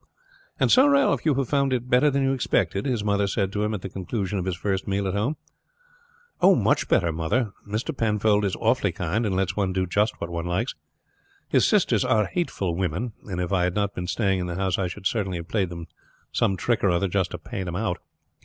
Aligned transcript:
"And 0.59 0.71
so, 0.71 0.87
Ralph, 0.87 1.27
you 1.27 1.35
have 1.35 1.47
found 1.47 1.71
it 1.73 1.87
better 1.87 2.09
than 2.09 2.23
you 2.23 2.33
expected?" 2.33 2.87
his 2.87 3.03
mother 3.03 3.27
said 3.27 3.51
to 3.51 3.61
him 3.63 3.75
at 3.75 3.83
the 3.83 3.87
conclusion 3.89 4.39
of 4.39 4.45
his 4.45 4.55
first 4.57 4.87
meal 4.87 5.07
at 5.07 5.13
home. 5.13 5.35
"Much 6.41 6.87
better, 6.87 7.11
mother. 7.11 7.51
Mr. 7.67 7.95
Penfold 7.95 8.43
is 8.43 8.55
awfully 8.55 8.91
kind, 8.91 9.27
and 9.27 9.35
lets 9.35 9.55
one 9.55 9.73
do 9.73 9.85
just 9.85 10.19
what 10.19 10.31
one 10.31 10.47
likes. 10.47 10.73
His 11.49 11.67
sisters 11.67 12.03
are 12.03 12.25
hateful 12.25 12.75
women, 12.75 13.13
and 13.25 13.39
if 13.39 13.53
I 13.53 13.65
had 13.65 13.75
not 13.75 13.93
been 13.93 14.07
staying 14.07 14.39
in 14.39 14.47
the 14.47 14.55
house 14.55 14.79
I 14.79 14.87
should 14.87 15.05
certainly 15.05 15.37
have 15.37 15.47
played 15.49 15.69
them 15.69 15.85
some 16.31 16.57
trick 16.57 16.83
or 16.83 16.89
other 16.89 17.07
just 17.07 17.29
to 17.29 17.37
pay 17.37 17.61
them 17.61 17.75
out. 17.75 17.99